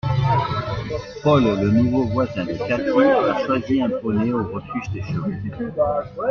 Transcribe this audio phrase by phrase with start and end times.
[1.21, 5.29] Paul, le nouveau voisin de Cathie, a choisi un poney au refuge des chevaux.